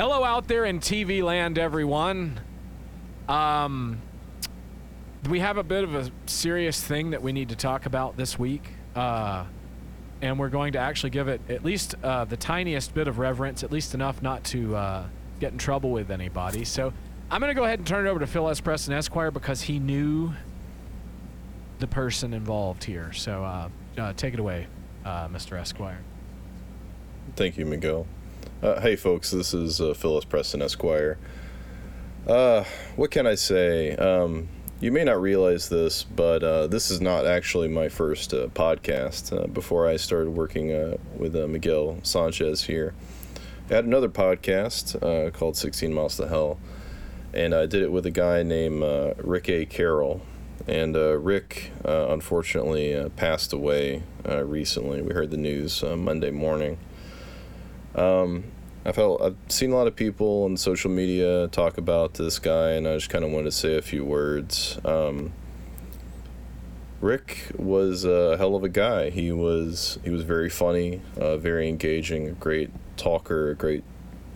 [0.00, 2.40] Hello out there in TV land, everyone.
[3.28, 4.00] Um,
[5.28, 8.38] we have a bit of a serious thing that we need to talk about this
[8.38, 8.62] week.
[8.96, 9.44] Uh,
[10.22, 13.62] and we're going to actually give it at least uh, the tiniest bit of reverence,
[13.62, 15.04] at least enough not to uh,
[15.38, 16.64] get in trouble with anybody.
[16.64, 16.94] So
[17.30, 18.58] I'm going to go ahead and turn it over to Phil S.
[18.58, 20.32] Preston Esquire because he knew
[21.78, 23.12] the person involved here.
[23.12, 24.66] So uh, uh, take it away,
[25.04, 25.60] uh, Mr.
[25.60, 26.00] Esquire.
[27.36, 28.06] Thank you, Miguel.
[28.62, 31.16] Uh, hey, folks, this is uh, Phyllis Preston Esquire.
[32.26, 32.62] Uh,
[32.94, 33.96] what can I say?
[33.96, 38.48] Um, you may not realize this, but uh, this is not actually my first uh,
[38.48, 39.34] podcast.
[39.34, 40.68] Uh, before I started working
[41.16, 42.92] with Miguel Sanchez here,
[43.70, 46.58] I had another podcast called 16 Miles to Hell,
[47.32, 48.82] and I did it with a guy named
[49.24, 49.64] Rick A.
[49.64, 50.20] Carroll.
[50.68, 55.00] And Rick, unfortunately, passed away recently.
[55.00, 56.76] We heard the news Monday morning.
[57.94, 58.44] Um,
[58.84, 62.70] I felt I've seen a lot of people on social media talk about this guy,
[62.72, 64.78] and I just kind of wanted to say a few words.
[64.84, 65.32] Um,
[67.00, 69.10] Rick was a hell of a guy.
[69.10, 73.84] He was he was very funny, uh, very engaging, a great talker, a great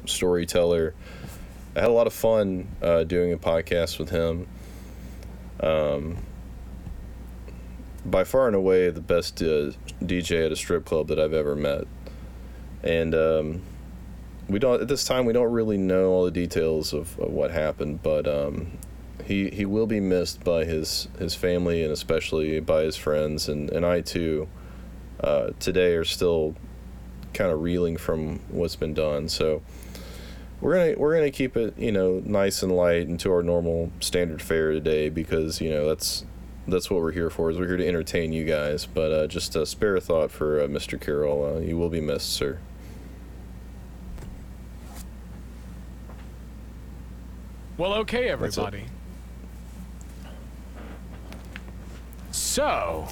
[0.06, 0.94] storyteller.
[1.76, 4.46] I had a lot of fun uh, doing a podcast with him.
[5.60, 6.18] Um,
[8.04, 11.56] by far and away the best uh, DJ at a strip club that I've ever
[11.56, 11.86] met,
[12.84, 13.62] and um,
[14.48, 17.50] we don't at this time we don't really know all the details of, of what
[17.50, 18.78] happened, but um,
[19.24, 23.70] he he will be missed by his his family and especially by his friends, and
[23.70, 24.48] and I too
[25.20, 26.54] uh, today are still
[27.32, 29.28] kind of reeling from what's been done.
[29.28, 29.62] So
[30.60, 33.92] we're gonna we're gonna keep it you know nice and light and to our normal
[34.00, 36.24] standard fare today because you know that's
[36.68, 38.84] that's what we're here for is we're here to entertain you guys.
[38.84, 41.56] But uh, just a spare a thought for uh, mr carroll.
[41.56, 42.58] Uh, you will be missed sir
[47.76, 48.84] Well, okay, everybody.
[52.30, 53.06] So,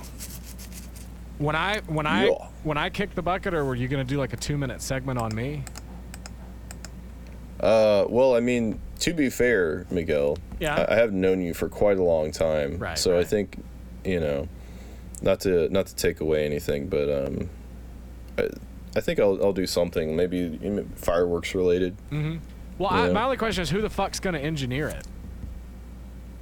[1.39, 2.47] when I when I Yeah.
[2.63, 5.19] when I kick the bucket, or were you gonna do like a two minute segment
[5.19, 5.65] on me?
[7.61, 10.85] uh, well i mean to be fair miguel Yeah.
[10.89, 13.57] I, I have known you for quite a long time Right, so i think
[14.05, 14.49] you know
[15.21, 17.49] not to not to take away anything but um
[18.37, 18.49] i,
[18.97, 20.59] I think I'll, I'll do something maybe
[20.97, 21.97] fireworks related
[22.79, 25.07] Well, I, my only question is, who the fuck's gonna engineer it?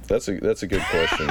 [0.07, 1.29] that's a that's a good question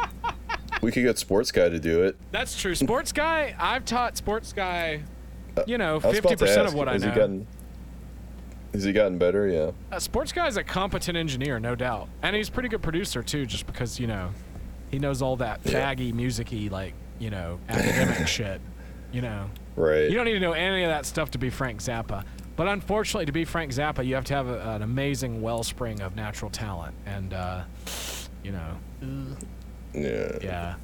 [0.82, 2.74] we could get sports guy to do it That's true.
[2.74, 5.02] Sports guy, I've taught sports guy.
[5.66, 7.10] You know, I fifty percent of what I has know.
[7.10, 7.46] He gotten,
[8.72, 9.46] has he gotten better?
[9.48, 9.72] Yeah.
[9.94, 13.44] Uh, sports is a competent engineer, no doubt, and he's a pretty good producer too.
[13.44, 14.30] Just because you know,
[14.90, 15.94] he knows all that Yeah.
[15.94, 18.60] faggy, musicy, like you know, academic shit.
[19.12, 20.08] You know, Right.
[20.08, 22.24] you don't need to know any of that stuff to be Frank Zappa.
[22.56, 26.14] But unfortunately, to be Frank Zappa, you have to have a, an amazing wellspring of
[26.14, 27.62] natural talent, and uh,
[28.42, 28.76] you know,
[29.94, 30.38] yeah.
[30.42, 30.74] yeah.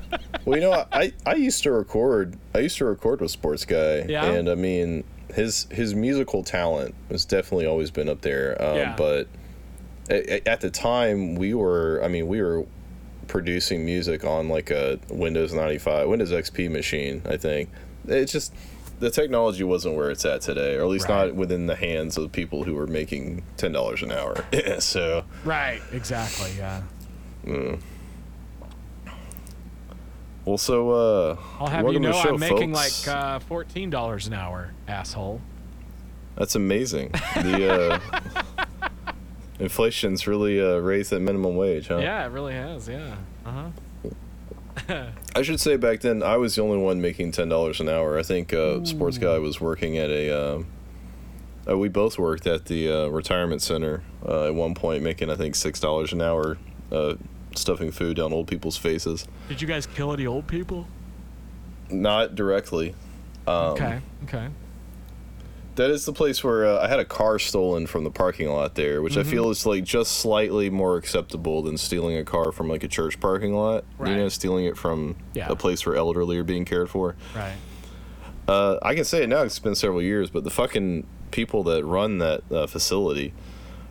[0.44, 2.36] Well, you know, I I used to record.
[2.54, 4.04] I used to record with Sports Guy.
[4.08, 4.24] Yeah?
[4.24, 8.60] And I mean, his his musical talent has definitely always been up there.
[8.60, 8.96] Um, Yeah.
[8.96, 9.28] But
[10.10, 12.00] at, at the time, we were.
[12.02, 12.66] I mean, we were
[13.28, 17.22] producing music on like a Windows 95, Windows XP machine.
[17.24, 17.70] I think
[18.08, 18.52] it's just
[19.02, 21.26] the technology wasn't where it's at today, or at least Right.
[21.26, 24.44] not within the hands of people who were making ten dollars an hour.
[24.78, 25.24] so.
[25.44, 25.82] Right.
[25.92, 26.50] Exactly.
[26.56, 26.82] Yeah.
[30.44, 33.06] Well, so uh, I'll have you know show, I'm making folks.
[33.06, 35.40] like uh, fourteen dollars an hour, asshole.
[36.36, 37.10] That's amazing.
[37.36, 38.22] The uh,
[39.60, 41.98] inflation's really uh, raised that minimum wage, huh?
[41.98, 42.88] Yeah, it really has.
[42.88, 43.16] Yeah.
[43.44, 43.68] Uh huh.
[45.36, 48.18] I should say back then I was the only one making ten dollars an hour.
[48.18, 50.30] I think uh, Sports Guy was working at a.
[50.30, 50.66] Um,
[51.68, 55.36] uh, we both worked at the uh, retirement center uh, at one point, making I
[55.36, 56.58] think six dollars an hour,
[56.90, 57.14] uh,
[57.54, 59.26] stuffing food down old people's faces.
[59.48, 60.86] Did you guys kill any old people?
[61.90, 62.94] Not directly.
[63.46, 64.00] Um, okay.
[64.24, 64.48] Okay.
[65.76, 68.74] That is the place where uh, I had a car stolen from the parking lot
[68.74, 72.68] there, which I feel is like just slightly more acceptable than stealing a car from
[72.68, 73.84] like a church parking lot.
[73.98, 75.46] You know, stealing it from Yeah.
[75.50, 77.16] a place where elderly are being cared for.
[77.34, 77.54] Right.
[78.46, 79.42] Uh, I can say it now.
[79.42, 83.32] It's been several years, but the fucking people that run that uh, facility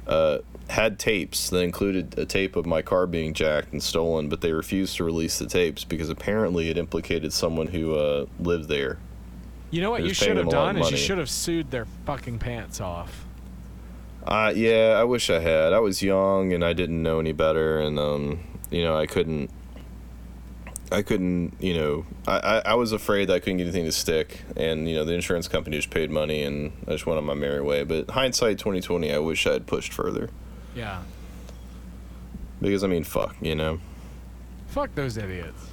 [0.06, 0.40] uh,
[0.70, 4.52] had tapes that included a tape of my car being jacked and stolen, but they
[4.52, 9.00] refused to release the tapes because apparently it implicated someone who uh, lived there.
[9.72, 11.30] You know what you should have them a lot of done is you should have
[11.30, 13.26] sued their fucking pants off.
[14.24, 15.74] Uh, yeah, I wish I had.
[15.74, 18.40] I was young and I didn't know any better, and um,
[18.70, 19.50] you know, I couldn't.
[20.94, 23.94] I couldn't, you know, I, I, I was afraid that I couldn't get anything to
[23.94, 27.24] stick, and you know, the insurance company just paid money, and I just went on
[27.24, 27.86] my merry way.
[27.86, 30.30] But hindsight, twenty twenty, I wish I had pushed further
[30.76, 31.02] Yeah.
[32.62, 33.80] because I mean, fuck, you know.
[34.68, 35.71] Fuck those idiots.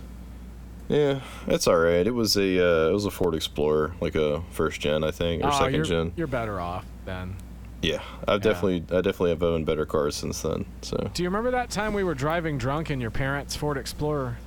[0.89, 2.07] Yeah, it's all right.
[2.07, 2.43] It was a
[2.87, 5.75] uh, it was a Ford Explorer, like a first gen, I think, or Oh, second
[5.75, 6.13] you're, gen.
[6.17, 7.37] You're better off then.
[7.83, 10.65] Yeah, I've definitely I definitely have owned better cars since then.
[10.83, 14.39] So Do you remember that time we were driving drunk in your parents' Ford Explorer?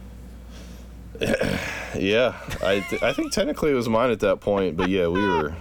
[1.95, 5.23] yeah, I th- I think technically it was mine at that point, but yeah, we
[5.25, 5.53] were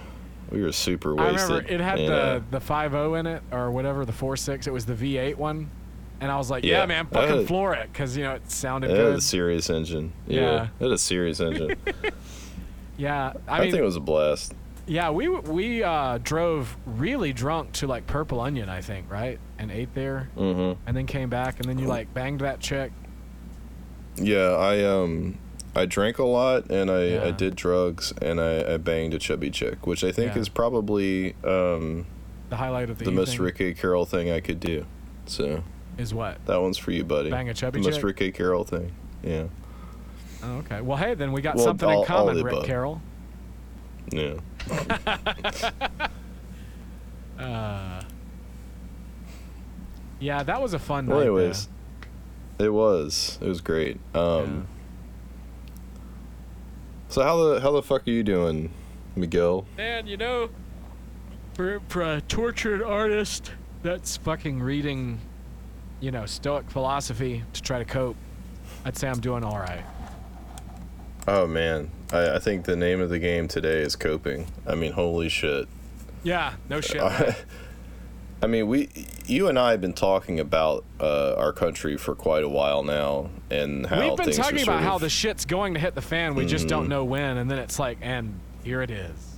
[0.49, 1.49] we were super I wasted.
[1.49, 4.67] remember it had the uh, the 50 in it or whatever the 46.
[4.67, 5.69] It was the V8 one,
[6.21, 8.35] and I was like, yeah, Yeah, man, that fucking had- floor it, cause you know
[8.35, 10.13] it sounded it had a serious engine.
[10.27, 10.39] Yeah.
[10.41, 11.75] Yeah, it had a serious engine.
[12.97, 14.53] Yeah, I, I, mean, think it was a blast.
[14.85, 19.71] yeah, we we uh, drove really drunk to like Purple Onion, I think, right, and
[19.71, 20.79] ate there, Mm-hmm.
[20.87, 22.91] and then came back, and then you like banged that chick.
[24.17, 25.39] Yeah, I um
[25.75, 27.23] I drank a lot and I, Yeah.
[27.23, 30.41] I did drugs and I, I banged a chubby chick, which I think Yeah.
[30.41, 32.05] is probably um
[32.49, 34.85] The highlight of the, the most Ricky Carroll thing I could do.
[35.25, 35.63] So
[36.01, 36.43] is what?
[36.45, 37.29] that one's for you, buddy.
[37.29, 38.03] Bang a chubby the most chick?
[38.03, 38.91] Ricky Carroll thing.
[39.23, 39.45] Yeah.
[40.43, 40.81] Oh, okay.
[40.81, 42.65] Well, hey, then we got Well, something all- in common, the Rick above.
[42.65, 43.01] Carroll.
[44.11, 44.33] Yeah.
[47.39, 48.01] Uh,
[50.19, 51.25] yeah, that was a fun Well, night.
[51.25, 51.37] though.
[51.37, 51.69] anyways,
[52.59, 53.39] it was.
[53.41, 53.99] It was great.
[54.13, 54.67] Um,
[57.09, 58.71] So how the how the fuck are you doing,
[59.15, 59.65] Miguel?
[59.75, 60.49] Man, you know,
[61.55, 63.51] for for a tortured artist
[63.81, 65.19] that's fucking reading,
[66.01, 68.17] you know, Stoic philosophy to try to cope,
[68.83, 69.83] I'd say I'm doing all right.
[71.27, 74.47] Oh man, I, I think the name of the game today is coping.
[74.67, 75.67] I mean, holy shit.
[76.23, 76.97] Yeah, no shit.
[77.01, 77.11] man.
[77.11, 77.35] I,
[78.43, 78.89] I mean, we,
[79.27, 83.29] you and I have been talking about uh, our country for quite a while now,
[83.51, 86.33] and how We've been talking about how of- the shit's going to hit the fan.
[86.33, 86.89] We just don't Mhm.
[86.89, 89.30] know when, and then it's like, and here it is.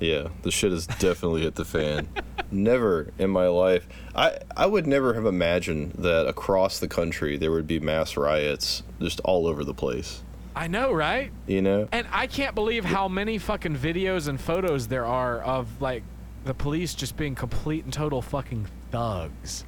[0.00, 2.08] Yeah, the shit has definitely hit the fan.
[2.50, 7.50] never in my life, I I would never have imagined that across the country there
[7.50, 10.22] would be mass riots just all over the place.
[10.54, 11.30] I know, right?
[11.46, 11.88] You know?
[11.92, 16.02] And I can't believe how many fucking videos and photos there are of like
[16.44, 19.64] the police just being complete and total fucking thugs.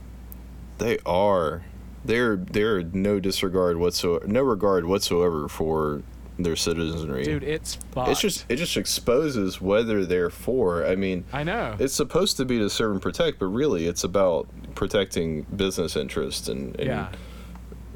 [0.78, 1.64] They are.
[2.04, 6.02] They're they're no disregard whatsoever, no regard whatsoever for
[6.38, 7.24] their citizenry.
[7.24, 8.10] Dude, it's fucked.
[8.10, 10.86] it's just it just exposes whether they're for.
[10.86, 11.76] I mean, I know.
[11.78, 16.48] it's supposed to be to serve and protect, but really it's about protecting business interests
[16.48, 17.08] and, and yeah.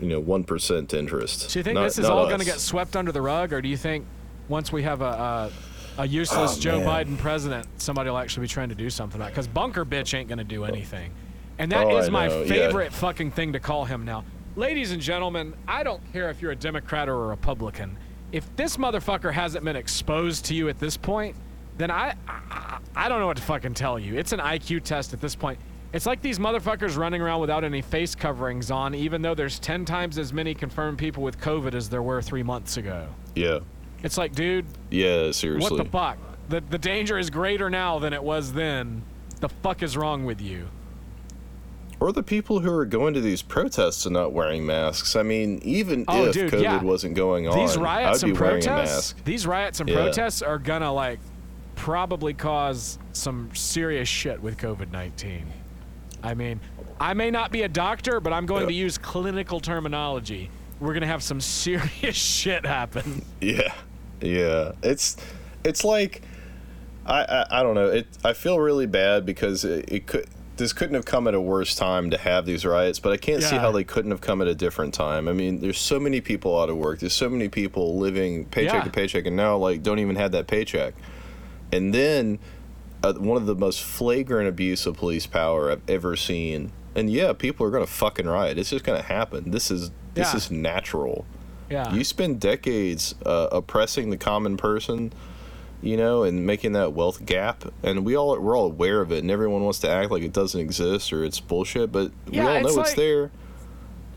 [0.00, 1.52] you know one percent interests.
[1.52, 3.62] So you think Not- this is all going to get swept under the rug, or
[3.62, 4.04] do you think
[4.48, 5.50] once we have a
[5.98, 7.06] a, a useless Oh, Joe man.
[7.06, 9.30] Biden president, somebody will actually be trying to do something about?
[9.30, 10.66] Because Bunker bitch ain't going to do oh.
[10.66, 11.12] anything,
[11.58, 12.48] and that Oh, is my know, yeah.
[12.48, 14.24] favorite fucking thing to call him now.
[14.56, 17.96] Ladies and gentlemen, I don't care if you're a Democrat or a Republican.
[18.32, 21.36] If this motherfucker hasn't been exposed to you at this point,
[21.76, 24.18] then I, I I don't know what to fucking tell you.
[24.18, 25.58] It's an IQ test at this point.
[25.92, 29.84] It's like these motherfuckers running around without any face coverings on, even though there's 10
[29.84, 33.08] times as many confirmed people with COVID as there were three months ago.
[33.34, 33.58] Yeah,
[34.02, 35.70] It's like, dude, yeah, seriously.
[35.76, 36.18] what the fuck?
[36.48, 39.02] The, the danger is greater now than it was then.
[39.40, 40.68] The fuck is wrong with you?
[42.02, 45.14] Or the people who are going to these protests and not wearing masks.
[45.14, 46.82] I mean, even Oh, if dude, COVID yeah.
[46.82, 49.24] wasn't going on, These riots I'd be and wearing a protests, mask.
[49.24, 49.94] these riots and Yeah.
[49.96, 51.20] protests are gonna like
[51.76, 55.46] probably cause some serious shit with COVID 19.
[56.24, 56.60] I mean,
[57.00, 58.68] I may not be a doctor, but I'm going Yeah.
[58.68, 60.50] to use clinical terminology.
[60.80, 63.24] We're gonna have some serious shit happen.
[63.40, 63.72] Yeah,
[64.20, 64.72] yeah.
[64.82, 65.16] It's
[65.64, 66.22] it's like
[67.06, 67.90] I I, I don't know.
[67.90, 70.26] It I feel really bad because it, it could.
[70.62, 73.42] This couldn't have come at a worse time to have these riots, but I can't
[73.42, 75.26] see how they couldn't have come at a different time.
[75.26, 77.00] I mean, there's so many people out of work.
[77.00, 78.84] There's so many people living paycheck Yeah.
[78.84, 80.94] to paycheck, and now like don't even have that paycheck.
[81.72, 82.38] And then
[83.02, 86.70] uh, one of the most flagrant abuse of police power I've ever seen.
[86.94, 88.56] And yeah, people are gonna fucking riot.
[88.56, 89.50] It's just gonna happen.
[89.50, 90.36] This is this Yeah.
[90.36, 91.24] is natural.
[91.68, 91.92] Yeah.
[91.92, 95.12] You spend decades uh, oppressing the common person,
[95.82, 99.18] you know, and making that wealth gap, and we all we're all aware of it,
[99.18, 102.48] and everyone wants to act like it doesn't exist or it's bullshit, but Yeah, we
[102.48, 103.30] all it's know it's like- there.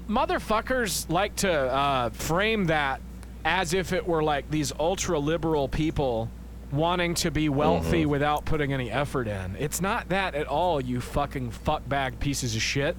[0.10, 3.02] motherfuckers like to uh, frame that
[3.44, 6.30] as if it were like these ultra liberal people
[6.72, 8.10] wanting to be wealthy Mm-hmm.
[8.10, 9.56] without putting any effort in.
[9.60, 12.98] It's not that at all, you fucking fuckbag pieces of shit.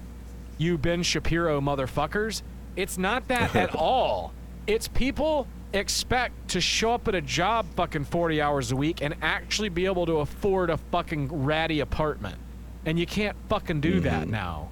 [0.57, 2.41] You Ben Shapiro motherfuckers.
[2.75, 4.33] It's not that at all.
[4.65, 9.15] It's people expect to show up at a job fucking 40 hours a week and
[9.21, 12.37] actually be able to afford a fucking ratty apartment.
[12.85, 14.31] And you can't fucking do that Mm-hmm.
[14.31, 14.69] now.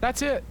[0.00, 0.44] That's it.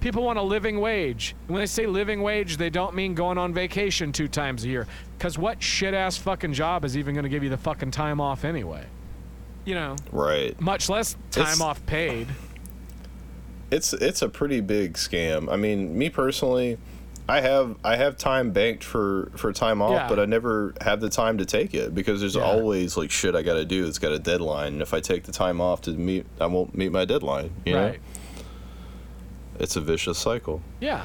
[0.00, 1.34] People want a living wage.
[1.46, 4.68] And when they say living wage, they don't mean going on vacation two times a
[4.68, 4.86] year.
[5.16, 8.20] Because what shit ass fucking job is even going to give you the fucking time
[8.20, 8.84] off anyway?
[9.64, 10.58] You know, Right.
[10.60, 12.28] much less time It's- off paid.
[13.70, 15.52] It's it's a pretty big scam.
[15.52, 16.78] I mean, me personally,
[17.30, 20.08] I have I have time banked for for time off, Yeah.
[20.08, 22.42] but I never have the time to take it because there's Yeah.
[22.42, 23.86] always like shit I got to do.
[23.86, 26.74] It's got a deadline, and if I take the time off to meet, I won't
[26.76, 27.50] meet my deadline.
[27.66, 27.94] You know,
[29.58, 30.62] it's a vicious cycle.
[30.80, 31.02] Yeah.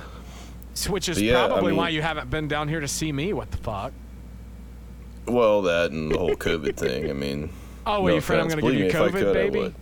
[0.89, 3.33] Which is Yeah, I probably why you haven't been down here to see me.
[3.33, 3.91] What the fuck?
[5.25, 7.09] Well, that and the whole COVID thing.
[7.09, 7.49] I mean,
[7.85, 9.59] Oh, no well, you afraid I'm going to give you I COVID, could, baby?
[9.59, 9.75] would.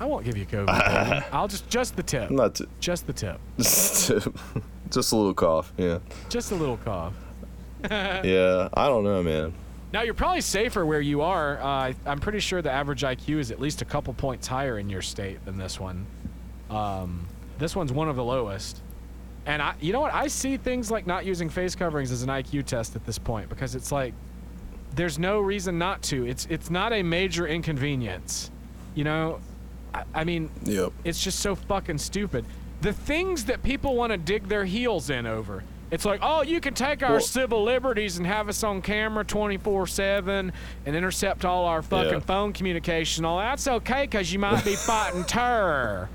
[0.00, 0.66] I won't give you COVID.
[1.10, 1.26] baby.
[1.32, 2.30] I'll just just the tip.
[2.30, 3.38] I'm not t- Just the tip.
[4.90, 5.72] just a little cough.
[5.76, 7.14] Yeah, Just a little cough.
[7.90, 8.68] yeah.
[8.74, 9.52] I don't know, man.
[9.92, 11.58] Now you're probably safer where you are.
[11.62, 14.90] Uh, I'm pretty sure the average IQ is at least a couple points higher in
[14.90, 16.06] your state than this one.
[16.70, 17.26] Um,
[17.58, 18.82] this one's one of the lowest.
[19.46, 20.12] And I, you know what?
[20.12, 23.48] I see things like not using face coverings as an IQ test at this point
[23.48, 24.12] because it's like
[24.94, 26.26] there's no reason not to.
[26.26, 28.50] It's it's not a major inconvenience.
[28.94, 29.40] You know,
[29.94, 30.92] I, I mean, Yep.
[31.04, 32.44] it's just so fucking stupid.
[32.80, 35.64] The things that people want to dig their heels in over.
[35.90, 39.24] It's like, oh, you can take our Well- civil liberties and have us on camera
[39.24, 40.52] 24 7
[40.86, 42.18] and intercept all our fucking Yeah.
[42.20, 43.24] phone communication.
[43.24, 46.10] All that's okay because you might be fighting terror.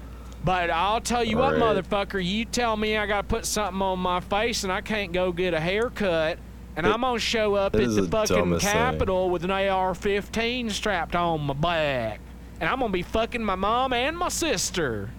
[0.45, 1.61] But I'll tell you what, Right.
[1.83, 5.11] motherfucker, you tell me I got to put something on my face and I can't
[5.11, 6.37] go get a haircut.
[6.75, 8.59] And It- I'm going to show up at the fucking.
[8.59, 12.19] Capitol with an AR 15 strapped on my back.
[12.59, 15.09] And I'm going to be fucking my mom and my sister.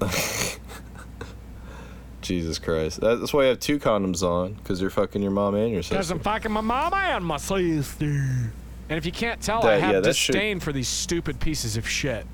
[2.22, 3.00] Jesus Christ.
[3.00, 6.10] That's why I have two condoms on because you're fucking your mom and your Because.
[6.10, 8.04] I'm fucking my mom and my sister.
[8.04, 11.88] And if you can't tell, I have yeah, that disdain for these stupid pieces of
[11.88, 12.26] shit.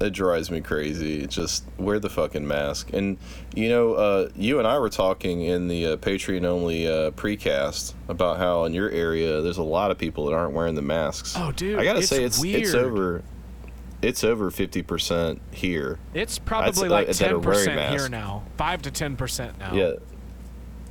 [0.00, 1.26] It drives me crazy.
[1.26, 2.92] Just wear the fucking mask.
[2.92, 3.16] And
[3.54, 7.94] you know, uh, you and I were talking in the uh, Patreon only uh, precast
[8.08, 11.34] about how in your area there's a lot of people that aren't wearing the masks.
[11.36, 12.74] Oh, dude, I gotta say it's it's weird.
[12.74, 13.22] over.
[14.04, 15.98] It's over fifty percent here.
[16.12, 18.44] It's probably uh, like wearing 10% here now.
[18.58, 19.74] 5 to 10% now.
[19.74, 19.92] Yeah.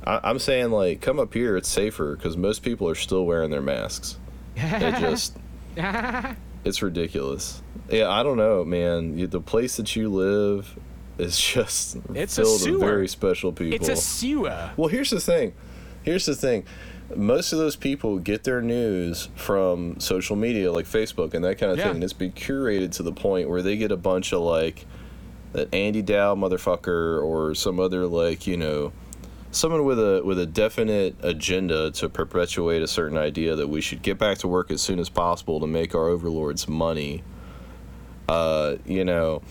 [0.04, 1.56] I, I'm saying like come up here.
[1.56, 4.18] It's safer because most people are still wearing their masks.
[4.56, 5.36] It just
[5.76, 7.62] it's ridiculous.
[7.88, 9.16] Yeah, I don't know, man.
[9.16, 10.76] You, the place that you live
[11.18, 13.76] is just It's filled with very special people.
[13.76, 14.72] it's a sewer.
[14.76, 15.54] well, here's the thing.
[16.02, 16.64] Here's the thing.
[17.16, 21.72] Most of those people get their news from social media like Facebook and that kind
[21.72, 21.84] of Yeah.
[21.84, 21.94] thing.
[21.96, 24.86] And it's been curated to the point where they get a bunch of like
[25.52, 28.92] that Andy Dow motherfucker or some other like, you know,
[29.52, 34.02] someone with a with a definite agenda to perpetuate a certain idea that we should
[34.02, 37.22] get back to work as soon as possible to make our overlords money.
[38.28, 39.42] Uh, you know,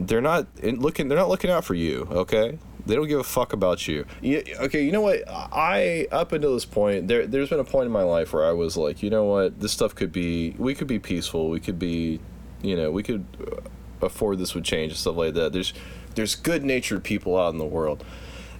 [0.00, 1.08] they're not in- looking.
[1.08, 2.08] They're not looking out for you.
[2.10, 4.04] Okay, they don't give a fuck about you.
[4.20, 4.42] you.
[4.60, 5.22] Okay, you know what?
[5.28, 8.52] I up until this point, there there's been a point in my life where I
[8.52, 9.60] was like, you know what?
[9.60, 10.54] This stuff could be.
[10.58, 11.50] We could be peaceful.
[11.50, 12.20] We could be,
[12.62, 15.52] you know, we could uh, afford this would change and stuff like that.
[15.52, 15.72] There's
[16.14, 18.04] there's good natured people out in the world.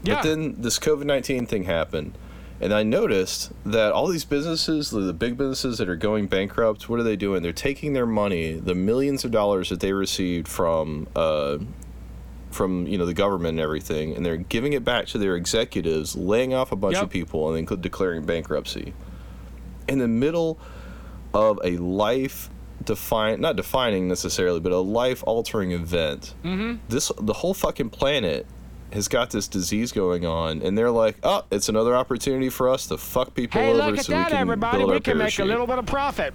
[0.05, 0.15] Yeah.
[0.17, 2.17] But then this COVID nineteen thing happened,
[2.61, 6.89] and I noticed that all these businesses, the the big businesses that are going bankrupt,
[6.89, 7.43] what are they doing?
[7.43, 11.59] They're taking their money, the millions of dollars that they received from, uh,
[12.53, 16.15] from you know the government and everything, and they're giving it back to their executives,
[16.17, 17.05] laying off a bunch Yep.
[17.05, 18.95] of people, and then declaring bankruptcy.
[19.89, 20.59] In the middle
[21.35, 22.51] of a life
[22.85, 26.35] define not defining necessarily, but a life altering event.
[26.45, 26.77] Mm-hmm.
[26.89, 28.47] This the whole fucking planet
[28.93, 32.87] has got this disease going on, and they're like, "Oh, it's another opportunity for us
[32.89, 34.79] to fuck people Hey, over look at so we that, can everybody.
[34.79, 36.35] build We our can make a little bit of profit.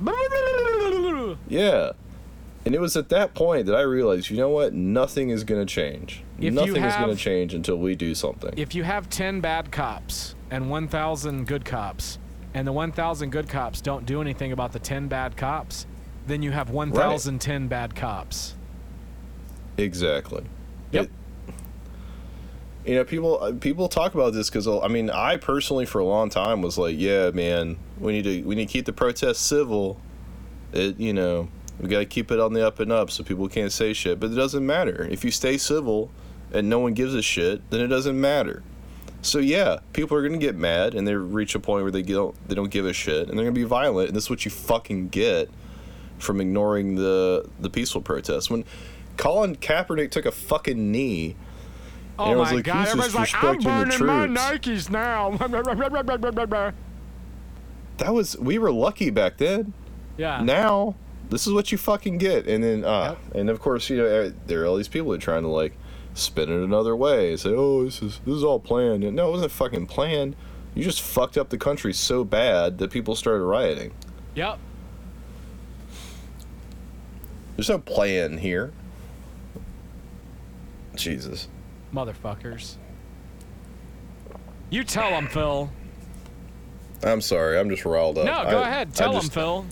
[1.48, 1.92] Yeah.
[2.68, 4.74] And it was at that point that I realized, you know what?
[4.74, 6.22] Nothing is going to change.
[6.38, 8.54] If Nothing is going to change until we do something.
[8.58, 12.20] If you have 10 bad cops and 1,000 good cops,
[12.54, 15.88] and the 1,000 good cops don't do anything about the 10 bad cops,
[16.26, 18.56] then you have 1,010 bad cops.
[19.78, 20.44] Exactly.
[20.92, 21.06] Yep.
[21.06, 21.12] It-
[22.86, 26.06] you know, people uh, people talk about this because I mean, I personally for a
[26.06, 29.40] long time was like, yeah, man, we need to we need to keep the protests
[29.40, 30.00] civil.
[30.72, 33.48] It you know we got to keep it on the up and up so people
[33.48, 34.20] can't say shit.
[34.20, 36.10] But it doesn't matter if you stay civil
[36.52, 38.64] and no one gives a shit, then it doesn't matter.
[39.22, 42.36] So yeah, people are gonna get mad and they reach a point where they don't
[42.48, 44.52] they don't give a shit and they're gonna be violent and this is what you
[44.52, 45.50] fucking get
[46.18, 48.50] from ignoring the the peaceful protests.
[48.50, 48.64] When
[49.18, 51.36] Colin Kaepernick took a fucking knee,
[52.20, 54.28] Oh everyone's my like, god, "He's everybody's like, I'm burning my.
[54.28, 55.32] Nikes now.
[57.98, 59.74] that was we were lucky back then.
[60.18, 60.42] yeah.
[60.42, 60.96] Now
[61.30, 62.48] this is what you fucking get.
[62.48, 63.36] And then, uh, Yep.
[63.36, 65.50] and of course, you know, eh, there are all these people that are trying to
[65.50, 65.74] like
[66.14, 67.36] spin it another way.
[67.38, 69.04] Say, oh, this is this is all planned.
[69.04, 70.36] And no, it wasn't fucking planned.
[70.76, 73.92] You just fucked up the country so bad that people started rioting.
[74.36, 74.60] Yep.
[77.56, 78.72] There's no plan here.
[80.96, 81.48] Jesus.
[81.94, 82.76] Motherfuckers.
[84.70, 85.70] You tell them, Phil.
[87.04, 87.58] I'm sorry.
[87.58, 88.26] I'm just riled up.
[88.26, 88.94] No, go I- ahead.
[88.94, 89.66] Tell them, Phil.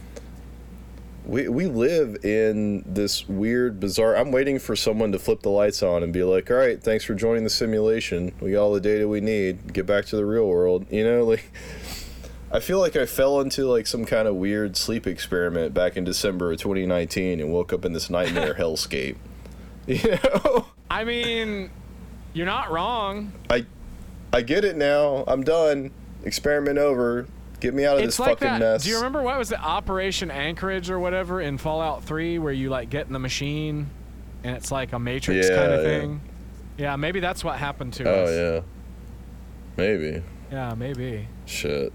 [1.26, 4.16] We we live in this weird, bizarre.
[4.16, 7.04] I'm waiting for someone to flip the lights on and be like, "All right, thanks
[7.04, 8.32] for joining the simulation.
[8.40, 9.74] We got all the data we need.
[9.74, 11.52] Get back to the real world." You know, like
[12.52, 16.04] I feel like I fell into like some kind of weird sleep experiment back in
[16.04, 19.18] December of 2019 and woke up in this nightmare hellscape.
[19.88, 21.70] You know, I mean,
[22.34, 23.34] you're not wrong.
[23.52, 23.68] I
[24.34, 25.24] I get it now.
[25.28, 25.92] I'm done.
[26.24, 27.28] Experiment over.
[27.60, 28.60] Get me out of It's this like fucking that.
[28.60, 28.84] mess.
[28.84, 32.70] Do you remember what was the Operation Anchorage or whatever in Fallout 3, where you
[32.70, 33.90] like get in the machine,
[34.44, 36.00] and it's like a Matrix kind Yeah, of yeah.
[36.00, 36.22] thing?
[36.78, 38.30] Yeah, maybe that's what happened to Oh us.
[38.30, 38.62] Oh yeah.
[39.78, 40.24] Maybe.
[40.52, 41.28] Yeah, maybe.
[41.46, 41.92] Shit.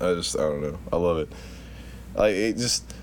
[0.00, 0.78] I just I don't know.
[0.92, 1.32] I love it.
[2.14, 2.94] Like it just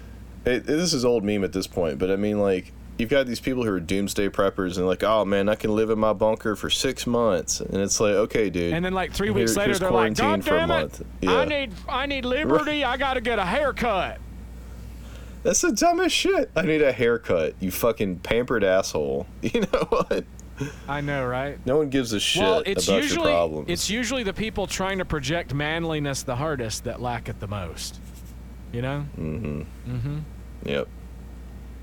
[0.46, 3.40] it, this is old meme at this point, but I mean like you've got these
[3.40, 6.56] people who are doomsday preppers and like, oh man, I can live in my bunker
[6.56, 8.74] for six months, and it's like, okay, dude.
[8.74, 10.74] And then like three Here- weeks later, they're like, "God for a damn it!
[10.74, 11.38] month." Yeah.
[11.38, 12.84] I need, I need liberty.
[12.84, 14.20] I got to get a haircut."
[15.42, 16.52] That's the dumbest shit.
[16.54, 17.56] I need a haircut.
[17.62, 19.26] You fucking pampered asshole.
[19.42, 20.26] You know what?
[20.90, 21.58] I know, right?
[21.66, 23.70] No one gives a shit well, it's about usually your problems.
[23.70, 28.02] it's usually the people trying to project manliness the hardest that lack it the most.
[28.74, 29.62] You know, Mm-hmm.
[29.90, 30.18] Mm-hmm.
[30.66, 30.90] yep.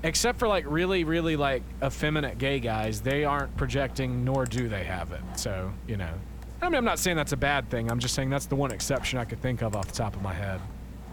[0.03, 4.83] Except for like really, really like effeminate gay guys, they aren't projecting, nor do they
[4.83, 5.21] have it.
[5.35, 6.13] So you know,
[6.61, 7.89] I mean, I'm not saying that's a bad thing.
[7.91, 10.21] I'm just saying that's the one exception I could think of off the top of
[10.21, 10.59] my head.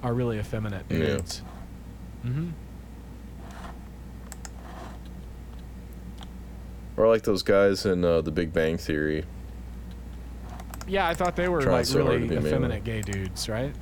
[0.02, 0.98] Are really effeminate Yeah.
[0.98, 1.42] dudes.
[2.26, 2.48] Mm-hmm.
[6.96, 9.24] Or like those guys in uh, The Big Bang Theory.
[10.86, 12.50] Yeah, I thought they were Trying like so really to be manly.
[12.50, 13.74] effeminate gay dudes, right?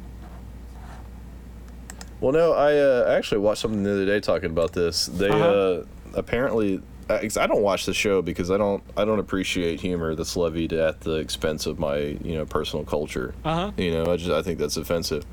[2.23, 5.07] Well, no, I uh, actually watched something the other day talking about this.
[5.07, 5.83] They uh Uh-huh.
[6.15, 10.37] apparently, I I don't watch the show because I don't I don't appreciate humor that's
[10.37, 13.35] levied at the expense of my you know personal culture.
[13.45, 13.71] Uh huh.
[13.77, 15.27] You know, I just I think that's offensive.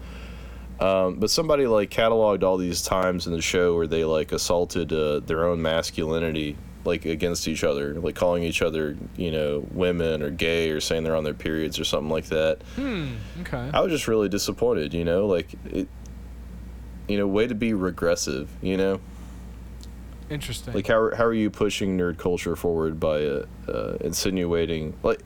[0.80, 4.92] Um, but somebody like cataloged all these times in the show where they like assaulted
[4.92, 10.24] uh, their own masculinity like against each other, like calling each other you know women
[10.24, 12.64] or gay or saying they're on their periods or something like that.
[12.76, 13.10] Hmm.
[13.42, 13.70] Okay.
[13.74, 15.88] I was just really disappointed, you know, like it
[17.10, 19.02] you know, way to be regressive, you know?
[20.30, 20.76] Interesting.
[20.76, 25.24] Like how how are you pushing nerd culture forward by uh, uh, insinuating like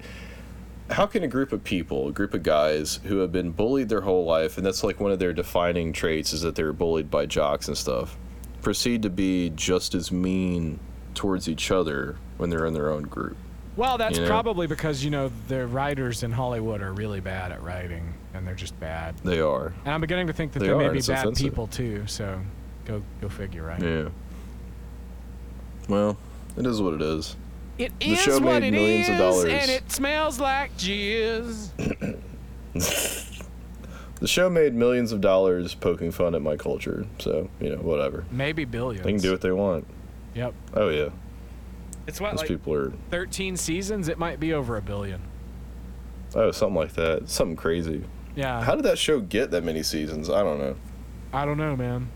[0.89, 4.01] how can a group of people, a group of guys who have been bullied their
[4.01, 7.25] whole life and that's like one of their defining traits is that they're bullied by
[7.25, 8.17] jocks and stuff,
[8.61, 10.79] proceed to be just as mean
[11.13, 13.35] towards each other when they're in their own group?
[13.75, 14.29] Well, that's you know?
[14.29, 18.55] probably because you know the writers in Hollywood are really bad at writing, and they're
[18.55, 19.15] just bad.
[19.23, 19.73] They are.
[19.85, 21.43] And I'm beginning to think that They they, may be bad offensive.
[21.45, 22.05] people too.
[22.07, 22.39] So,
[22.85, 23.81] go go figure, right?
[23.81, 24.09] Yeah.
[25.87, 26.17] Well,
[26.57, 27.35] it is what it is.
[27.77, 29.45] It The is show what made it millions of dollars.
[29.45, 31.69] and it smells like jizz.
[34.19, 38.23] The show made millions of dollars poking fun at my culture, so, you know, whatever.
[38.31, 39.03] Maybe billions.
[39.03, 39.85] They can do what they want.
[40.33, 40.53] Yep.
[40.75, 41.09] Oh, yeah.
[42.07, 44.07] It's what Those like people are, 13 seasons.
[44.07, 45.21] It might be over a billion.
[46.35, 47.27] oh, something like that.
[47.27, 48.05] Something crazy.
[48.35, 48.63] Yeah.
[48.63, 50.29] How did that show get that many seasons?
[50.29, 50.75] I don't know.
[51.31, 52.09] I don't know, man.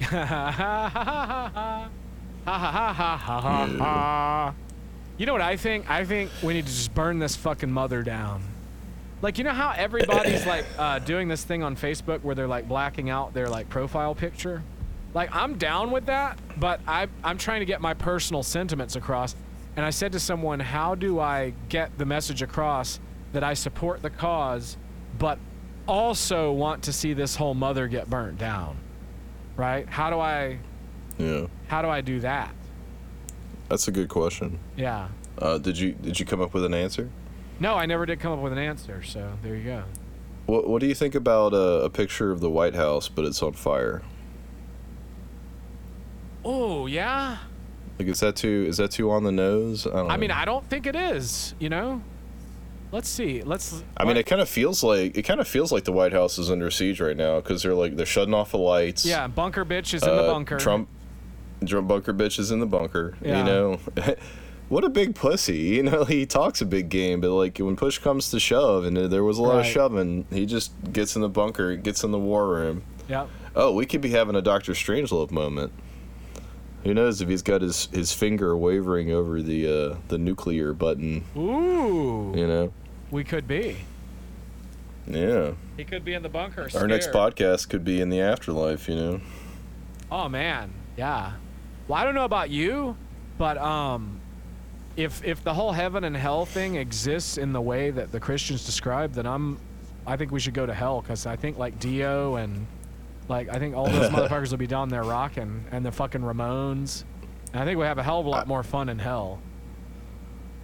[5.18, 5.90] You know what I think?
[5.90, 8.40] I think we need to just burn this fucking mother down.
[9.20, 12.68] Like, you know how everybody's like uh, doing this thing on Facebook where they're like
[12.68, 14.62] blacking out their like profile picture?
[15.14, 19.34] Like, I'm down with that, but I, I'm trying to get my personal sentiments across.
[19.78, 22.98] And I said to someone, how do I get the message across
[23.32, 24.76] that I support the cause,
[25.20, 25.38] but
[25.86, 28.76] also want to see this whole mother get burnt down?
[29.56, 29.88] Right?
[29.88, 30.58] How do I,
[31.16, 31.46] Yeah.
[31.68, 32.52] how do I do that?
[33.68, 34.58] That's a good question.
[34.76, 35.10] Yeah.
[35.40, 37.08] Uh, did you did you come up with an answer?
[37.60, 39.84] No, I never did come up with an answer, so there you go.
[40.46, 43.40] What What do you think about uh, a picture of the White House, but it's
[43.44, 44.02] on fire?
[46.44, 47.36] Oh, yeah?
[47.98, 49.86] Like, is that too is that too on the nose?
[49.86, 50.10] I don't.
[50.10, 50.30] I mean.
[50.30, 52.02] I don't think it is, you know?
[52.90, 53.42] Let's see.
[53.42, 53.84] Let's.
[53.98, 56.38] I mean, it kind of feels like it kind of feels like the White House
[56.38, 59.04] is under siege right now because they're like they're shutting off the lights.
[59.04, 60.56] Yeah, bunker bitch is in the Uh, bunker.
[60.56, 60.88] Trump,
[61.66, 63.14] Trump bunker bitch is in the bunker.
[63.20, 63.40] Yeah.
[63.40, 63.80] You know,
[64.70, 65.58] what a big pussy.
[65.58, 68.96] You know, he talks a big game, but like when push comes to shove, and
[68.96, 72.18] there was a lot of shoving, he just gets in the bunker, gets in the
[72.18, 72.84] war room.
[73.08, 73.28] Yep.
[73.54, 75.72] Oh, we could be having a Doctor Strangelove moment.
[76.84, 81.24] Who knows if he's got his, his finger wavering over the uh, the nuclear button?
[81.36, 82.32] Ooh.
[82.36, 82.72] You know,
[83.10, 83.76] We could be.
[85.06, 85.52] yeah.
[85.76, 86.68] He could be in the bunker.
[86.74, 88.88] Our next podcast could be in the afterlife.
[88.88, 89.20] You know.
[90.10, 91.32] Oh man, yeah.
[91.86, 92.96] Well, I don't know about you,
[93.38, 94.20] but um,
[94.96, 98.64] if if the whole heaven and hell thing exists in the way that the Christians
[98.64, 99.58] describe, then I'm,
[100.06, 102.66] I think we should go to hell because I think like Dio and,
[103.28, 107.04] like I think all those motherfuckers will be down there rocking and the fucking Ramones,
[107.52, 109.40] and I think we have a hell of a lot more fun in hell.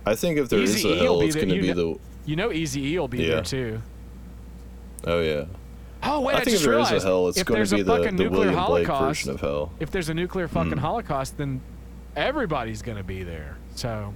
[0.06, 2.00] I think if there is Eazy-E a will hell, it's going to be know- the.
[2.26, 3.28] You know, Easy E will be Yeah.
[3.34, 3.82] there too.
[5.06, 5.44] Oh yeah.
[6.02, 7.84] Oh wait, I, I, think if is realized a hell, it's going to be a
[7.84, 9.72] the, fucking the nuclear William Blake holocaust, version of hell.
[9.80, 10.78] if there's a nuclear fucking Mm.
[10.78, 11.60] holocaust, then
[12.16, 13.56] everybody's gonna be there.
[13.74, 14.14] So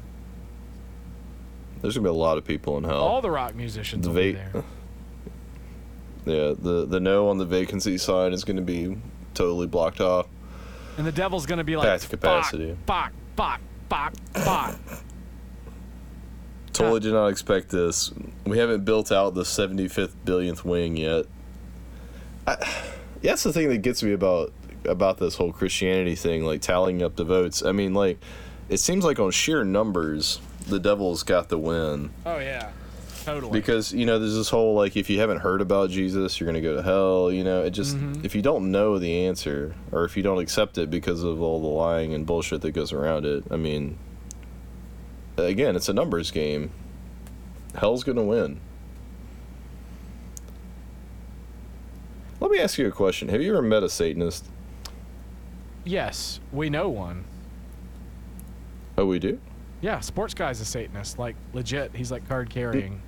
[1.82, 2.98] There's going to be a lot of people in hell.
[2.98, 4.64] all the rock musicians The will be va- there.
[6.28, 8.96] Yeah, the the no on the vacancy sign is going to be
[9.34, 10.26] totally blocked off.
[10.98, 12.76] And the devil's gonna be like, Path capacity.
[12.84, 14.76] fuck, fuck, fuck, fuck.
[16.72, 18.12] Totally did not expect this.
[18.44, 21.26] We haven't built out the 75th billionth wing yet.
[22.46, 22.56] I,
[23.22, 24.52] that's the thing that gets me about
[24.84, 27.64] about this whole Christianity thing, like tallying up the votes.
[27.64, 28.18] I mean, like,
[28.68, 32.10] it seems like on sheer numbers, the devil's got the win.
[32.26, 32.70] Oh yeah,
[33.28, 33.52] totally.
[33.60, 36.60] because you know there's this whole like if you haven't heard about jesus you're gonna
[36.60, 38.24] go to hell you know it just Mhm.
[38.24, 41.60] if you don't know the answer or if you don't accept it because of all
[41.60, 43.98] the lying and bullshit that goes around it i mean
[45.36, 46.70] again it's a numbers game
[47.74, 48.60] hell's gonna win
[52.40, 54.46] let me ask you a question have you ever met a satanist
[55.84, 57.24] yes, we know one.
[58.98, 59.38] oh we do
[59.80, 61.92] Yeah, sports guy's a Satanist, like legit.
[61.94, 63.00] He's like card carrying.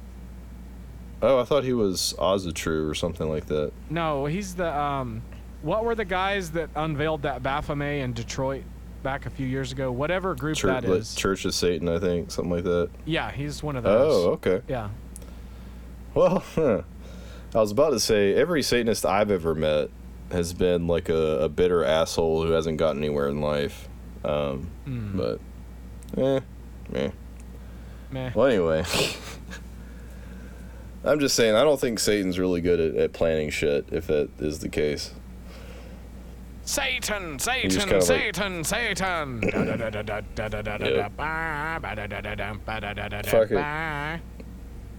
[1.23, 5.23] Oh i thought he was Asatru or something like that No, he's the um.
[5.63, 8.63] What were the guys that unveiled that Baphomet in Detroit
[9.03, 9.93] back a few years ago?
[9.93, 11.15] Whatever group Church, that is.
[11.15, 12.89] Church of Satan, I think, something like that.
[13.05, 14.25] Yeah, he's one of those.
[14.27, 14.63] Oh, okay.
[14.69, 14.89] Yeah.
[16.15, 19.91] Well, I was about to say every Satanist I've ever met
[20.33, 23.87] has been like a, a bitter asshole who hasn't gotten anywhere in life.
[24.25, 25.17] Um, Mm.
[25.17, 25.41] But,
[26.23, 26.41] eh,
[26.95, 27.11] eh.
[28.11, 28.31] Meh.
[28.35, 28.85] Well, anyway,
[31.05, 33.87] I'm just saying I don't think Satan's really good at, at planning shit.
[33.91, 35.13] If that is the case,
[36.65, 39.41] Satan, Satan, kinda like- Satan, Satan.
[43.31, 43.55] Fuck it.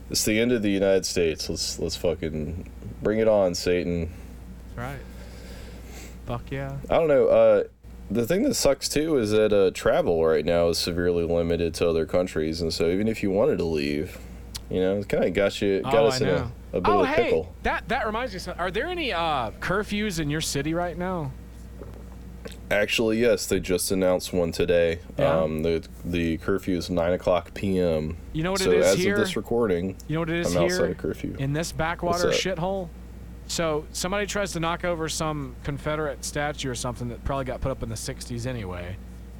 [0.10, 1.50] it's the end of the United States.
[1.50, 2.70] Let's let's fucking
[3.02, 4.12] bring it on, Satan.
[4.76, 5.00] That's right.
[6.26, 6.78] Fuck yeah.
[6.90, 7.28] I don't know.
[7.28, 7.64] Uh,
[8.10, 11.88] the thing that sucks too is that uh, travel right now is severely limited to
[11.88, 14.18] other countries, and so even if you wanted to leave,
[14.72, 16.90] you know, it's kind of got you got oh, us I in a, a bit
[16.90, 17.54] oh, of a hey, pickle.
[17.64, 18.38] that that reminds me.
[18.38, 18.62] Of something.
[18.62, 21.32] Are there any uh, curfews in your city right now?
[22.72, 25.00] Actually, yes, they just announced one today.
[25.20, 25.40] Yeah?
[25.42, 28.18] Um, the the curfew is nine o'clock p.m.
[28.34, 29.16] You know what so it is as here?
[29.16, 31.36] of this recording, You know what it is I'm outside here of curfew.
[31.38, 32.88] in this backwater shithole?
[33.48, 37.72] So somebody tries to knock over some Confederate statue or something that probably got put
[37.72, 38.96] up in the '60s anyway,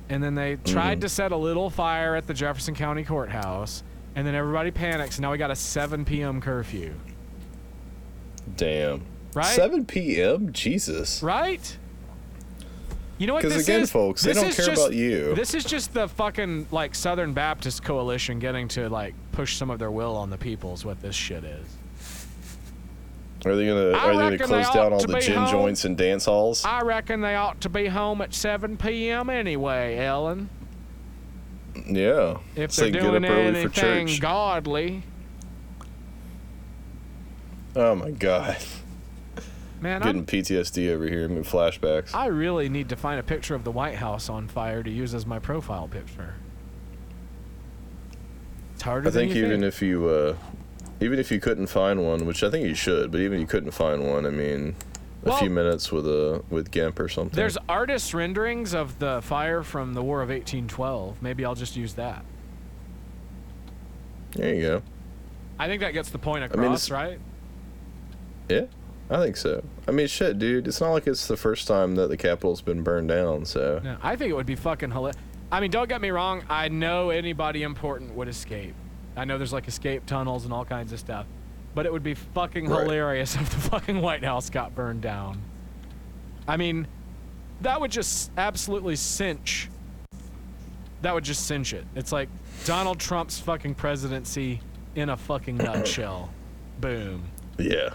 [0.10, 1.02] and then they tried Mhm.
[1.02, 3.82] to set a little fire at the Jefferson County Courthouse,
[4.16, 5.16] and then everybody panics.
[5.18, 6.42] And now we got a 7 p.m.
[6.42, 6.94] curfew.
[8.58, 9.04] Damn.
[9.34, 9.46] Right?
[9.46, 10.52] Seven p.m.
[10.52, 11.24] Jesus.
[11.24, 11.78] Right?
[13.18, 13.92] You know what Because this again, is?
[13.92, 15.36] folks, they don't care just- about you.
[15.36, 19.80] This is just the fucking like Southern Baptist coalition getting to like push some of
[19.80, 20.74] their will on the people.
[20.74, 21.66] Is what this shit is.
[23.46, 25.52] Are they gonna I Are they gonna close they down all the gin home.
[25.52, 26.66] joints and dance halls?
[26.66, 29.30] I reckon they ought to be home at 7 p.m.
[29.30, 30.50] anyway, Ellen.
[31.88, 32.38] Yeah.
[32.56, 35.04] If they're they doing get up early for anything godly,
[37.76, 38.58] Oh my god.
[39.80, 41.26] man, Getting I'm, PTSD over here.
[41.26, 42.14] and flashbacks.
[42.14, 45.14] I really need to find a picture of the White House on fire to use
[45.14, 46.36] as my profile picture.
[48.74, 49.64] It's harder I think even think.
[49.64, 50.36] if you, uh,
[51.00, 53.48] even if you couldn't find one, which I think you should, but even if you
[53.48, 54.76] couldn't find one, I mean,
[55.24, 57.36] a Well- few minutes with a with GIMP or something.
[57.36, 61.22] There's artist renderings of the fire from the War of 1812.
[61.22, 62.26] Maybe I'll just use that.
[64.36, 64.82] there you go.
[65.60, 67.20] I think that gets the point mean, across, it's- right?
[68.50, 68.66] Yeah,
[69.10, 69.64] I think so.
[69.88, 70.68] I mean, shit, dude.
[70.68, 73.46] It's not like it's the first time that the Capitol's been burned down.
[73.46, 75.18] So Yeah, I think it would be fucking hilarious.
[75.52, 76.44] I mean, don't get me wrong.
[76.50, 78.74] I know anybody important would escape.
[79.18, 81.26] I know there's like escape tunnels and all kinds of stuff.
[81.74, 82.82] But it would be fucking Right.
[82.84, 85.42] hilarious if the fucking White House got burned down.
[86.48, 86.88] I mean,
[87.62, 89.70] that would just absolutely cinch
[91.02, 91.84] that would just cinch it.
[91.96, 92.30] It's like
[92.64, 94.62] Donald Trump's fucking presidency
[94.94, 96.32] in a fucking nutshell.
[96.80, 97.24] Boom.
[97.58, 97.90] Yeah.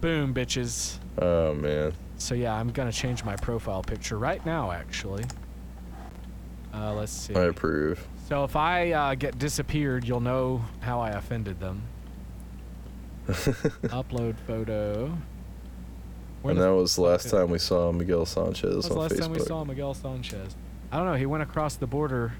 [0.00, 0.98] Boom, bitches.
[1.20, 1.92] Oh man.
[2.18, 5.24] So yeah, I'm gonna change my profile picture right now, actually.
[6.74, 7.34] Uh, let's see.
[7.34, 8.04] I approve.
[8.32, 11.82] So if I uh, get disappeared, you'll know how I offended them.
[13.28, 15.18] Upload photo.
[16.40, 19.12] Where and that was the last time we saw Miguel Sanchez That was on last
[19.12, 19.20] Facebook.
[19.20, 20.56] time we saw Miguel Sanchez.
[20.90, 21.12] I don't know.
[21.12, 22.32] He went across the border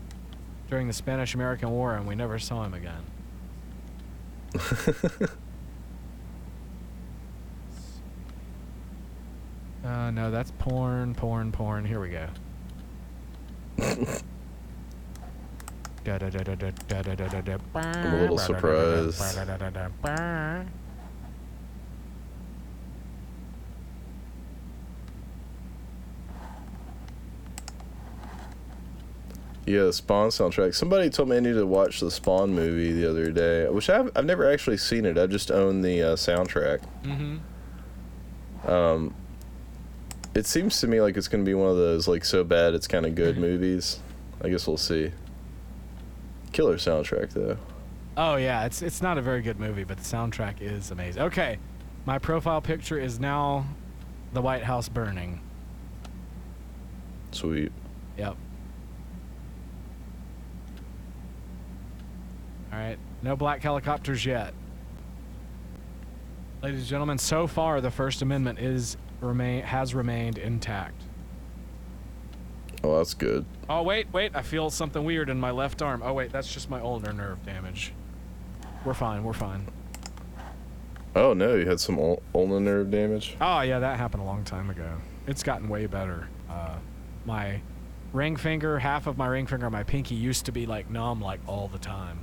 [0.70, 3.04] during the Spanish-American War, and we never saw him again.
[9.84, 11.84] uh, no, that's porn, porn, porn.
[11.84, 12.28] Here we go.
[17.74, 19.18] I'm a little surprised.
[29.64, 30.74] Yeah, the Spawn soundtrack.
[30.74, 34.10] Somebody told me I need to watch the Spawn movie the other day, which I've,
[34.16, 35.16] I've never actually seen it.
[35.16, 36.80] I just own the uh, soundtrack.
[37.04, 38.68] Mm-hmm.
[38.68, 39.14] Um,
[40.34, 42.74] it seems to me like it's going to be one of those like so bad
[42.74, 44.00] it's kind of good movies.
[44.42, 45.12] I guess we'll see.
[46.52, 47.56] Killer soundtrack though.
[48.16, 51.22] Oh yeah, it's it's not a very good movie, but the soundtrack is amazing.
[51.22, 51.58] Okay,
[52.04, 53.66] my profile picture is now
[54.32, 55.40] the White House burning.
[57.30, 57.72] Sweet.
[58.18, 58.36] Yep.
[62.72, 64.52] All right, no black helicopters yet.
[66.62, 71.02] Ladies and gentlemen, so far the First Amendment is remain has remained intact.
[72.84, 73.44] Oh, that's good.
[73.68, 76.02] Oh wait, wait, I feel something weird in my left arm.
[76.04, 77.92] Oh wait, that's just my ulnar nerve damage.
[78.84, 79.68] We're fine, we're fine.
[81.14, 83.36] Oh no, you had some ul- ulnar nerve damage.
[83.40, 84.98] Oh yeah, that happened a long time ago.
[85.26, 86.28] It's gotten way better.
[86.50, 86.76] Uh,
[87.24, 87.60] my
[88.12, 91.40] ring finger, half of my ring finger, my pinky used to be like numb like
[91.46, 92.18] all the time.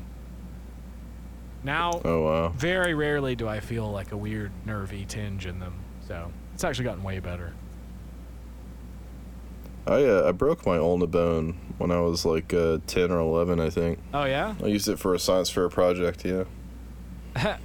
[1.64, 2.50] Now, Oh wow.
[2.50, 5.74] very rarely do I feel like a weird nervy tinge in them.
[6.08, 7.54] So it's actually gotten way better.
[9.90, 13.60] I uh, I broke my ulna bone when I was like uh, ten or eleven,
[13.60, 14.00] I think.
[14.14, 16.24] Oh yeah, I used it for a science fair project.
[16.24, 16.44] Yeah.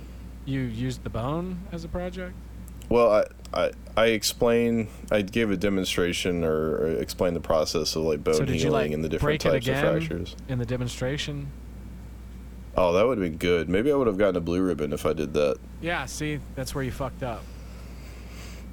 [0.47, 2.35] you used the bone as a project.
[2.89, 4.89] Well, I I I explained.
[5.11, 8.71] I gave a demonstration or, or explained the process of like bone so healing you
[8.71, 10.35] like and the different types of fractures.
[10.49, 11.49] in the demonstration?
[12.77, 13.69] Oh, that would have been good.
[13.69, 15.59] Maybe I would have gotten a blue ribbon if I did that.
[15.81, 17.45] Yeah, see, that's where you fucked up.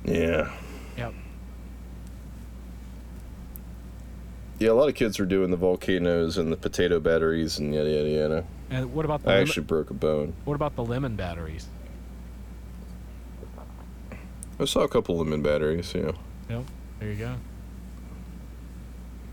[0.03, 0.51] Yeah.
[0.97, 1.13] Yep.
[4.61, 7.89] Yeah, a lot of kids were doing the volcanoes and the potato batteries and yada
[7.89, 8.45] yada yada.
[8.69, 10.33] And what about the I lemon, actually broke a bone.
[10.45, 11.67] what about the lemon batteries?
[14.59, 15.91] I saw a couple lemon batteries.
[15.95, 16.11] Yeah.
[16.47, 16.65] Yep.
[16.99, 17.35] There you go.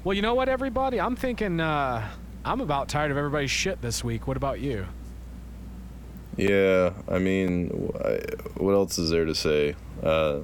[0.03, 0.99] Well, you know what, everybody?
[0.99, 2.09] I'm thinking uh,
[2.47, 4.27] I'm about tired of everybody's shit this week.
[4.27, 4.87] What about you?
[6.39, 6.95] Yeah.
[7.07, 7.69] I mean,
[8.57, 9.75] what else is there to say?
[10.03, 10.39] Uh,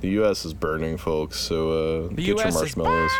[0.00, 0.44] the U.S.
[0.44, 1.40] is burning, folks.
[1.40, 1.70] So
[2.04, 2.38] uh, The get U.S.
[2.38, 3.10] your is marshmallows.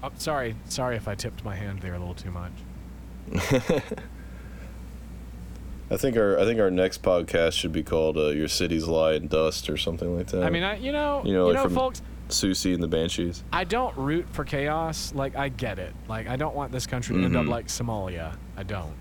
[0.00, 0.10] Burning.
[0.10, 0.14] Yeah, yeah.
[0.16, 2.52] Oh, sorry, sorry if I tipped my hand there a little too much.
[5.90, 9.14] I think our I think our next podcast should be called uh, "Your Cities Lie
[9.14, 10.42] in Dust" or something like that.
[10.44, 12.02] I mean, I, you know, You you know, know, like from- folks.
[12.28, 13.42] Siouxsie and the Banshees.
[13.54, 15.14] I don't root for chaos.
[15.14, 15.94] Like I get it.
[16.08, 17.48] Like I don't want this country to end up Mhm.
[17.48, 18.36] like Somalia.
[18.54, 18.92] I don't.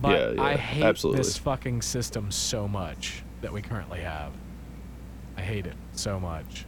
[0.00, 1.18] But Yeah, yeah, I hate absolutely.
[1.18, 4.32] this fucking system so much that we currently have.
[5.36, 6.64] I hate it so much.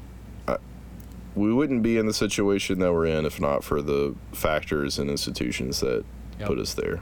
[1.37, 5.09] We wouldn't be in the situation that we're in if not for the factors and
[5.11, 6.05] institutions that
[6.41, 6.49] Yep.
[6.49, 7.01] put us there.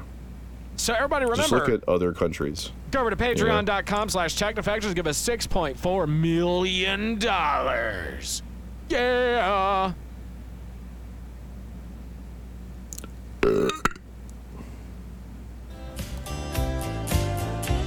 [0.77, 1.43] So everybody remember.
[1.43, 2.71] Just look at other countries.
[2.91, 7.19] go over to patreon.com slash technofactors give us 6.4 million.
[7.19, 8.43] dollars.
[8.89, 9.93] Yeah.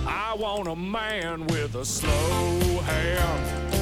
[0.05, 3.73] I want a man with a slow hand.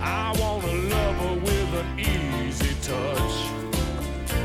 [0.00, 3.36] I want a lover with an easy touch.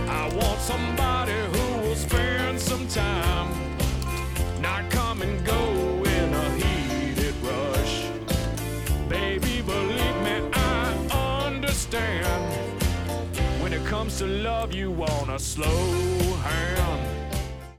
[0.08, 3.50] I want somebody who will spend some time,
[4.62, 5.62] not come and go
[6.04, 8.06] in a heated rush.
[9.08, 12.44] Baby, believe me, I understand.
[13.62, 15.86] When it comes to love, you want a slow
[16.44, 17.11] hand.